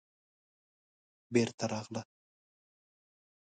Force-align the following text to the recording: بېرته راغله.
بېرته 1.33 1.63
راغله. 1.71 2.01